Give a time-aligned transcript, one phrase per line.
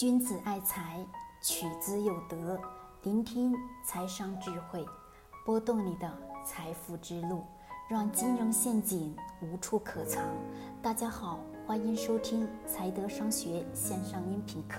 [0.00, 0.96] 君子爱财，
[1.42, 2.58] 取之有德。
[3.02, 3.52] 聆听
[3.84, 4.82] 财商智慧，
[5.44, 6.10] 拨动你的
[6.42, 7.44] 财富之路，
[7.86, 10.24] 让金融陷阱无处可藏。
[10.80, 14.78] 大家好，欢迎收听财德商学线上音频课。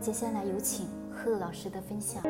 [0.00, 2.20] 接下来有请贺老师的分享。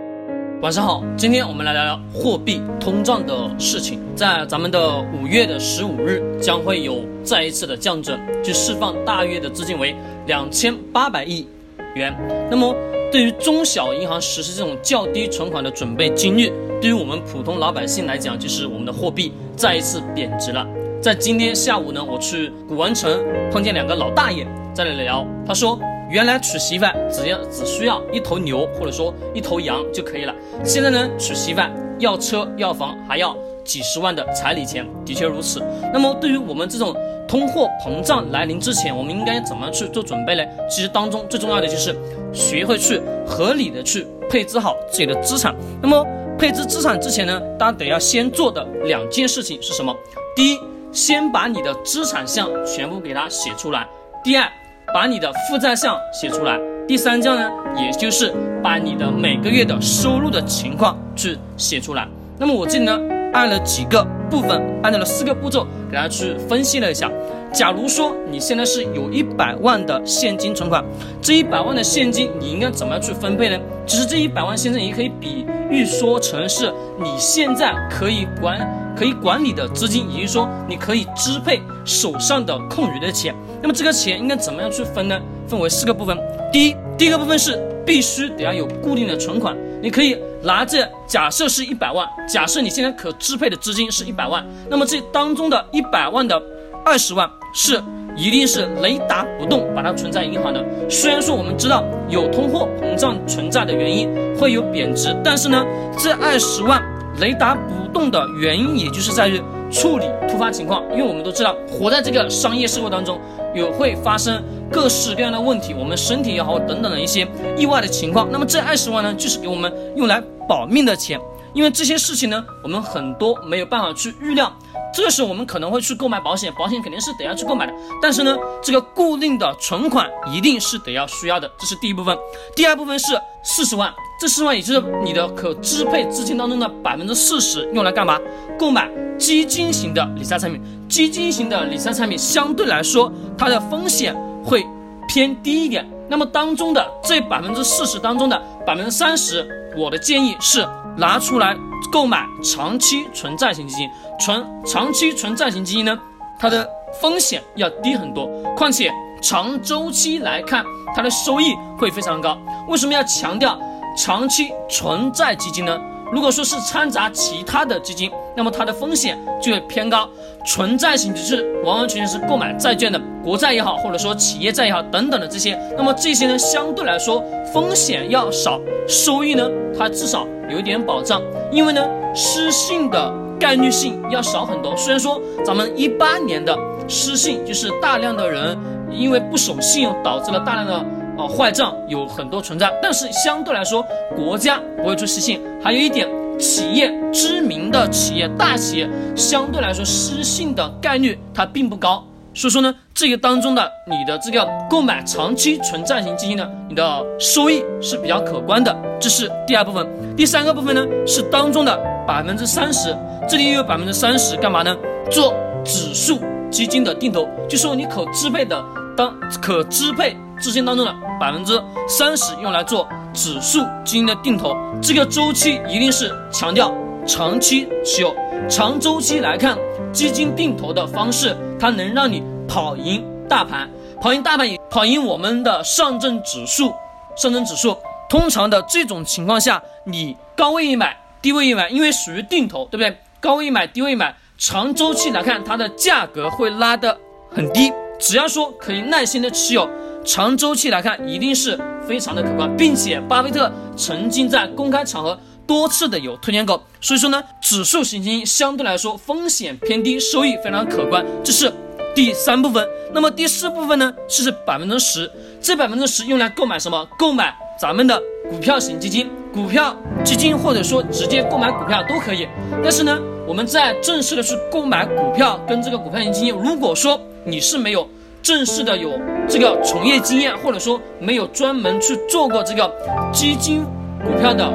[0.60, 3.98] 晚上好，今天我们来聊聊货币通胀的事情。
[4.14, 9.96] 在咱们的五月的十五日，将会有再一次的降准，去释放大约的资金为
[10.26, 11.48] 两千八百亿。
[11.94, 12.14] 元，
[12.50, 12.74] 那么
[13.10, 20.66] 对于中小银行实施这种较低存款的准备金率，对于我们普通老百姓来讲，就是我们的货币再一次贬值了。
[21.00, 25.78] 在今天下午呢，我去古玩城碰见两个老大爷在那里聊，他说
[26.10, 31.60] 原来娶媳妇只要只需要一头牛或者说一头羊就可以了，现在呢娶媳妇
[31.98, 33.36] 要车要房还要
[33.70, 35.62] 几十万的彩礼钱，的确如此。
[35.92, 36.92] 那么对于我们这种。
[37.30, 40.42] 通货膨胀来临之前，我们应该怎么去做准备呢？
[40.68, 41.94] 其实当中最重要的就是
[42.32, 45.54] 学会去合理的去配置好自己的资产。
[45.80, 46.04] 那么
[46.36, 49.94] 配置资产之前呢，大家得要先做的两件事情是什么？
[50.34, 50.58] 第一，
[50.90, 53.86] 先把你的资产项全部给它写出来；
[54.24, 54.48] 第二，
[54.92, 62.08] 把你的负债项写出来；第三项呢，也就是把你的每个月的收入的情况去写出来。
[62.36, 62.98] 那么我这里呢，
[63.32, 64.06] 按了几个。
[64.30, 67.10] 部分按照了四个步骤给大家去分析了一下。
[67.52, 70.84] 假如说你现在是有一百万的现金存款，
[71.20, 73.58] 这一百万的现金你应该怎么样去分配呢？
[73.88, 76.72] 其实这一百万现金也可以比喻说成是
[77.02, 78.56] 你现在可以管
[78.96, 83.34] 可以管理的资金，也就是说你可以支配手上的空余的钱。
[83.60, 85.20] 那么这个钱应该怎么样去分呢？
[85.48, 86.16] 分为四个部分。
[86.52, 90.16] 第一，第一个部分是必须得要有固定的存款，你可以。
[90.42, 96.40] 拿着，假设是一百万，假设你现在可支配的资金是一百万，那么这当中的一百万的
[96.84, 97.82] 二十万是
[98.16, 100.64] 一定是雷打不动把它存在银行的。
[100.88, 105.64] 虽然说我们知道有通货膨胀存在的原因会有贬值，但是呢，
[105.98, 106.82] 这二十万
[107.20, 109.40] 雷打不动的原因也就是在于
[109.70, 113.20] 处理突发情况，因为我们都知道活在这个商业社会当中，
[113.54, 114.42] 有会发生。
[114.72, 117.26] 各式各样的问题，我们身体也好等等的一些
[117.58, 121.18] 意外的情况，那么这二十万呢，就是给我们用来保命的钱。
[121.52, 124.52] 因为这些事情呢，我们很多没有办法去预料，
[124.94, 127.72] 这个时候我们可能会去购买保险，保险肯定是得要去购买的。
[128.00, 132.16] 但是呢，这个固定的存款一定是得要需要的，这是第一部分。
[132.54, 138.18] 第二部分是四十万，这四十万也就是你的可支配资金当中的百分之四十，用来干嘛？
[138.58, 140.62] 购买基金型的理财产品。
[140.88, 144.16] 基金型的理财产品相对来说，它的风险。
[144.42, 144.66] 会
[145.06, 149.46] 偏低一点，那么当中的这百分之四十当中的百分之三十，
[149.76, 150.66] 我的建议是
[151.00, 151.56] 拿出来
[151.90, 153.88] 购买长期存在型基金。
[154.20, 155.98] 存长期存在型基金呢，
[156.38, 156.68] 它的
[157.00, 160.62] 风险要低很多，况且长周期来看，
[160.94, 162.36] 它的收益会非常高。
[162.68, 163.58] 为什么要强调
[163.96, 165.80] 长期存在基金呢？
[166.12, 170.08] 如果说是掺杂其他的基金，那么它的风险就会偏高。
[170.44, 177.22] 纯债型就是完完全全是购买债券的，国债也好，或者说企业债也好等等的这些，那么这些呢相对来说
[177.52, 179.48] 风险要少，收益呢
[179.78, 181.22] 它至少有一点保障，
[181.52, 184.76] 因为呢失信的概率性要少很多。
[184.76, 186.56] 虽然说咱们一八年的
[186.88, 188.58] 失信就是大量的人
[188.90, 190.84] 因为不守信用导致了大量的。
[191.20, 193.84] 啊，坏账有很多存在，但是相对来说，
[194.16, 195.40] 国家不会出失信。
[195.62, 196.08] 还有一点，
[196.38, 202.02] 企业知名的企业、大企业，相对来说失信的概率它并不高。
[202.32, 208.74] 所以说呢，这个当中的你的这个购买长期纯债型基金呢，你的收益是比较可观的。
[208.98, 209.86] 这是第二部分。
[210.16, 211.76] 第三个部分呢，是当中的
[212.06, 212.96] 百分之三十，
[213.28, 214.74] 这里又有百分之三十干嘛呢？
[215.10, 216.20] 做指数
[216.50, 218.64] 基金的定投，就说你可支配的
[218.96, 220.16] 当可支配。
[220.40, 226.74] 资金当中的百分之三十用来做指数基金的定投，这个周期一定是强调
[227.06, 228.14] 长期持有。
[228.48, 229.56] 长周期来看，
[229.92, 233.68] 基金定投的方式，它能让你跑赢大盘，
[234.00, 236.72] 跑赢大盘，跑赢我们的上证指数。
[237.16, 237.76] 上证指数
[238.08, 242.96] 通常的这种情况下，你高位一买，低位一买，因为属于定投，对不对？
[243.20, 246.96] 高位一买，低位一买，长周期来看，它的价格会拉得
[247.30, 247.70] 很低。
[247.98, 249.68] 只要说可以耐心的持有。
[250.04, 256.62] 长周期来看，一定是非常的可观，并且巴菲特曾经在公开场合多次的有推荐过。
[256.80, 261.04] 所以说呢，指数型基金相对来说风险偏低，收益非常可观。
[261.22, 261.52] 这是
[261.94, 262.66] 第三部分。
[262.92, 265.10] 那么第四部分呢，是百分之十，
[265.40, 266.88] 这百分之十用来购买什么？
[266.98, 268.00] 购买咱们的
[268.30, 272.26] 股票型基金，股票基金或者说直接购买股票都可以。
[272.62, 277.86] 但是呢，我们在正式的去购买股票跟这个股票型基金，如果说你是没有。
[278.22, 282.70] 正式的有这个从业经验，或者说没有专门去做过这个
[283.12, 283.64] 基金
[284.04, 284.50] 股票的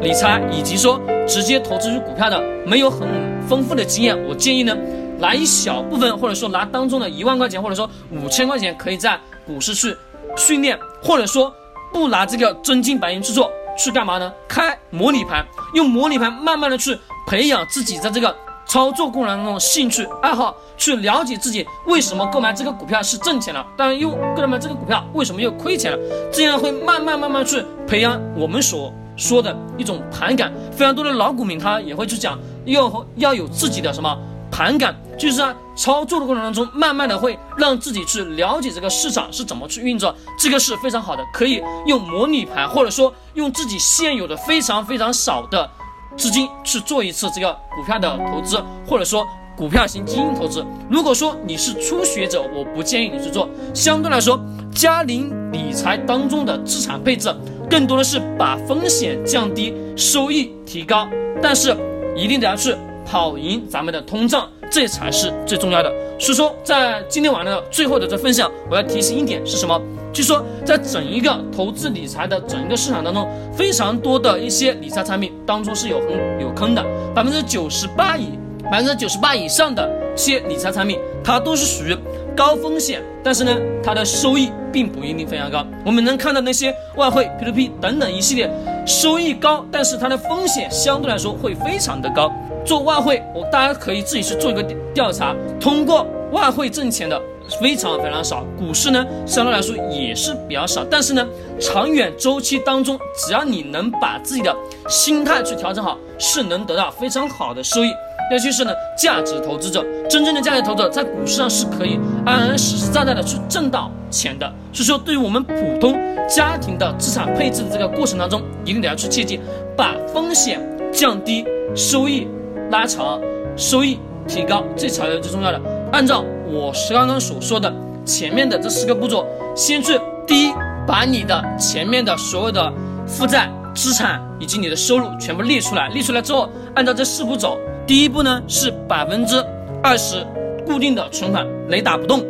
[0.00, 3.08] 理财，以及说直接投资于股票的，没有很
[3.48, 4.76] 丰富的经验，我建议呢，
[5.18, 9.96] 拿一小部分，或者说拿当中的一万块钱，或者说五千块钱，可以在股市去
[10.36, 11.52] 训练，或者说
[11.92, 14.32] 不拿这个真金白银去做，去干嘛呢？
[14.46, 18.34] 开模拟盘，用模拟盘慢慢的去培养自己在这个
[18.66, 20.54] 操作过程当中兴趣爱好。
[20.78, 25.98] 去了解自己为什么购买这个股票是挣钱了，但又购买这个股票为什么又亏钱了？
[26.30, 30.52] 这样会慢慢慢慢去培养我们所说的一种盘感。
[30.70, 34.18] 非常多的老股民他也会去讲，要要有自己的什么
[34.50, 40.14] 盘感，就是在操作的过程当中，慢慢的会让自己去了解这个市场是怎么去运作。
[40.38, 45.70] 这个是非常好的，可以用模拟盘，或者说用自己现有的非常非常少的
[46.16, 49.26] 资金去做一次这个股票的投资，或者说。
[49.56, 53.48] 股票型基金投资，如果说你是初学者，我不建议你去做。
[53.72, 54.38] 相对来说，
[54.74, 57.34] 嘉陵理财当中的资产配置，
[57.66, 61.08] 更多的是把风险降低，收益提高。
[61.42, 61.74] 但是
[62.14, 62.76] 一定得要去
[63.06, 65.90] 跑赢咱们的通胀，这才是最重要的。
[66.18, 69.80] 所以说，在今天晚上的最后的这分享，我要提醒一点是什么？
[70.16, 76.82] 就是说，在整一个投资理财的整一个市场当中，非常多的一些理财产品当中是有很有坑的，
[77.14, 78.30] 百分之九十八以。
[78.68, 81.96] 百分之九十八以上的一些理财产品，它都是属于
[82.36, 85.64] 高风险，但是呢，它的收益并不一定非常高。
[85.84, 88.50] 我们能看到那些外汇、P2P 等等一系列
[88.84, 92.32] 收益高，但是它的风险相对来说会非常的高。
[92.64, 94.60] 做外汇，我大家可以自己去做一个
[94.92, 97.20] 调查，通过外汇挣钱的
[97.60, 98.44] 非常非常少。
[98.58, 101.26] 股市呢，相对来说也是比较少，但是呢，
[101.60, 104.54] 长远周期当中，只要你能把自己的
[104.88, 107.90] 心态去调整好，是能得到非常好的收益。
[108.32, 114.52] 尤其是呢，价值投资者，真正的价值投资者在股市上是可以安安实实在在的去挣到钱的。
[114.72, 115.96] 所以说，对于我们普通
[116.28, 119.38] 家庭的资产配置的这个过程当中，一定得要去切记，
[119.76, 120.60] 把风险
[120.92, 121.46] 降低，
[121.76, 122.26] 收益
[122.68, 123.20] 拉长，
[123.56, 125.60] 收益提高，这才是最重要的。
[125.92, 127.72] 按照我是刚刚所说的
[128.04, 130.52] 前面的这四个步骤，先去第一，
[130.86, 132.72] 把你的前面的所有的
[133.06, 137.56] 负债、资产以及你的收入全部列出来，列出来之后，按照这四步走。
[137.86, 139.36] 第一步呢是百分之
[139.80, 140.26] 二十
[140.66, 142.20] 固定的存款雷打不动，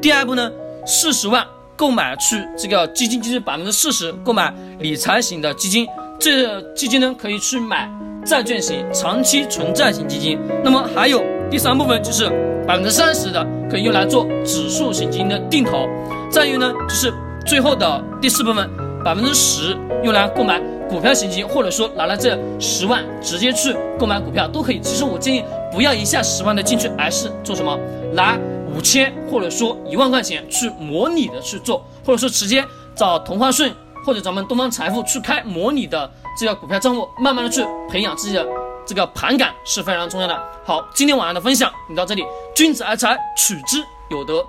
[0.00, 0.50] 第二步呢
[0.84, 5.86] 四十万购买去这个基金，就是百分之四十购买理财型的基金，
[6.20, 7.90] 这基金呢可以去买
[8.26, 10.38] 债券型长期存债型基金。
[10.62, 12.30] 那么还有第三部分就是
[12.66, 15.86] 百分之三十的可以用来做指数型基金的定投，
[16.30, 17.12] 再有呢就是
[17.46, 18.68] 最后的第四部分
[19.04, 20.60] 百分之十用来购买。
[20.88, 24.78] 股票型基金，或者说拿了这十万直接去购买股票都可以。
[24.78, 25.42] 其实我建议
[25.72, 27.76] 不要一下十万的进去，而是做什么？
[28.12, 28.38] 拿
[28.72, 32.64] 五千或者说一万块钱去模拟的去做，或者说直接
[32.94, 33.68] 找同花顺
[34.04, 36.08] 或者咱们东方财富去开模拟的
[36.38, 38.46] 这个股票账户，慢慢的去培养自己的
[38.86, 40.62] 这个盘感是非常重要的。
[40.64, 42.24] 好，今天晚上的分享你到这里，
[42.54, 44.46] 君子爱财，取之有德。